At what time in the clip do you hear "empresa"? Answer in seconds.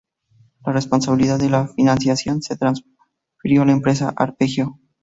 3.73-4.09